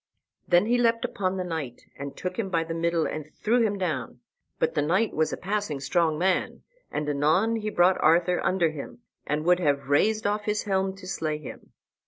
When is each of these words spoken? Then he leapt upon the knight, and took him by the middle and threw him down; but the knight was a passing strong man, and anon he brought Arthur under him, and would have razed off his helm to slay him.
Then 0.47 0.65
he 0.65 0.79
leapt 0.79 1.05
upon 1.05 1.37
the 1.37 1.43
knight, 1.43 1.83
and 1.95 2.17
took 2.17 2.39
him 2.39 2.49
by 2.49 2.63
the 2.63 2.73
middle 2.73 3.05
and 3.05 3.31
threw 3.35 3.61
him 3.61 3.77
down; 3.77 4.19
but 4.57 4.73
the 4.73 4.81
knight 4.81 5.13
was 5.13 5.31
a 5.31 5.37
passing 5.37 5.79
strong 5.79 6.17
man, 6.17 6.63
and 6.91 7.07
anon 7.07 7.57
he 7.57 7.69
brought 7.69 8.01
Arthur 8.01 8.43
under 8.43 8.71
him, 8.71 9.01
and 9.27 9.45
would 9.45 9.59
have 9.59 9.89
razed 9.89 10.25
off 10.25 10.45
his 10.45 10.63
helm 10.63 10.95
to 10.95 11.05
slay 11.05 11.37
him. 11.37 11.73